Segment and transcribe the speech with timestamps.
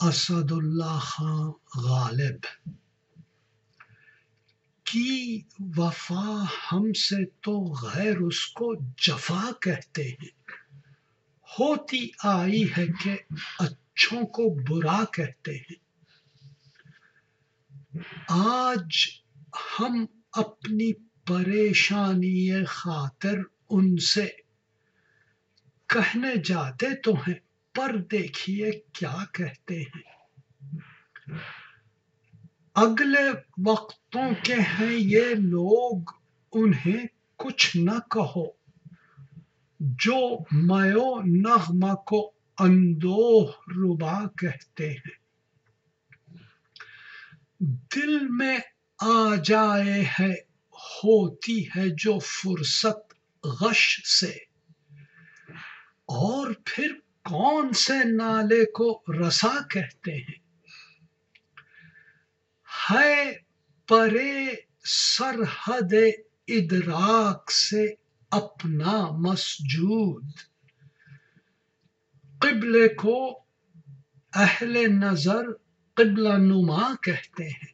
[0.00, 2.68] اسد اللہ خان غالب۔
[4.84, 5.42] کی
[5.76, 10.28] وفا ہم سے تو غیر اس کو جفا کہتے ہیں۔
[11.60, 13.16] ہوتی آئی ہے کہ
[13.58, 15.76] اچھوں کو برا کہتے ہیں۔
[18.28, 18.86] آج
[19.56, 20.92] ہم اپنی
[21.26, 23.38] پریشانی خاطر
[23.70, 24.28] ان سے
[25.86, 27.47] کہنے جاتے تو ہیں۔
[27.78, 30.02] پر دیکھیے کیا کہتے ہیں۔
[32.74, 33.30] اگلے
[33.66, 36.02] وقتوں کے ہیں یہ لوگ،
[36.52, 37.06] انہیں
[37.36, 38.46] کچھ نہ کہو۔
[39.80, 45.18] جو میو نغمہ کو اندوہ ربا کہتے ہیں۔
[47.96, 48.58] دل میں
[48.98, 50.34] آ جائے ہے،
[50.72, 54.36] ہوتی ہے جو فرصت غش سے۔
[56.04, 56.92] اور پھر
[57.28, 60.38] کون سے نالے کو رسا کہتے ہیں؟
[62.90, 63.32] ہے
[63.88, 65.94] پرے سرحد
[66.48, 67.94] ادراک سے
[68.30, 70.24] اپنا مسجود۔
[72.38, 73.44] قبل کو
[74.32, 75.42] اہل نظر
[75.94, 77.72] قبلہ نما کہتے ہیں۔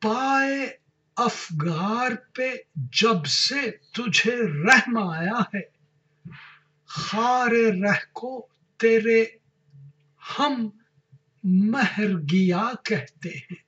[0.00, 0.76] پائے
[1.16, 5.81] افگار پہ جب سے تجھے رحم آیا ہے۔
[6.94, 9.24] خار رہ کو تیرے
[10.38, 10.70] ہم
[11.44, 13.62] مہر گیا کہتے ہیں۔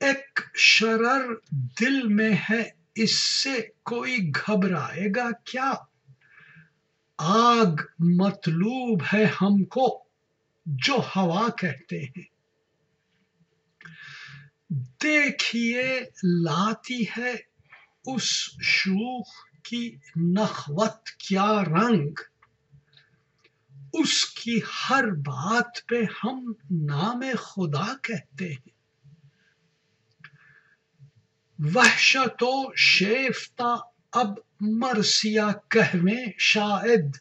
[0.00, 1.34] ایک شرر
[1.80, 5.72] دل میں ہے، اس سے کوئی گھبرائے گا کیا؟
[7.18, 10.04] آگ مطلوب ہے ہم کو،
[10.66, 12.24] جو ہوا کہتے ہیں۔
[15.02, 17.32] دیکھیے، لاتی ہے
[18.06, 18.24] اس
[18.62, 22.10] شوخ کی نخوت کیا رنگ،
[23.92, 28.74] اس کی ہر بات پہ ہم نام خدا کہتے ہیں۔
[31.74, 33.74] وحشت و شیفتا
[34.12, 34.28] اب
[34.60, 37.16] مرسیا کہویں شاید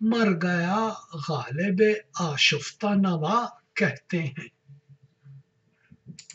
[0.00, 0.88] مر گیا
[1.28, 1.82] غالب
[2.18, 4.53] آشفتہ نوا کہتے ہیں۔